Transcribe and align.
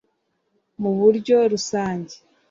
Mu 0.81 0.91
buryo 0.99 1.37
rusange 1.51 2.15